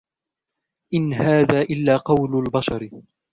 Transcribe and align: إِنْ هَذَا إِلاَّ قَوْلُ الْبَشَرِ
إِنْ 0.93 1.13
هَذَا 1.13 1.61
إِلاَّ 1.61 1.97
قَوْلُ 1.97 2.35
الْبَشَرِ 2.45 2.91